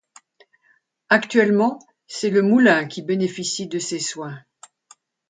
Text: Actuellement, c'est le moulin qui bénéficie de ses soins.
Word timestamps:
Actuellement, 1.09 1.77
c'est 2.07 2.31
le 2.31 2.41
moulin 2.41 2.87
qui 2.87 3.03
bénéficie 3.03 3.67
de 3.67 3.77
ses 3.77 3.99
soins. 3.99 4.41